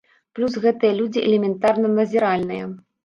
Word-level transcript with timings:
Плюс 0.37 0.55
гэтыя 0.63 0.95
людзі 0.99 1.23
элементарна 1.27 1.95
назіральныя. 2.01 2.65